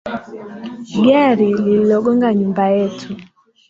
[1.03, 3.09] Gari liligonga nyumba yetu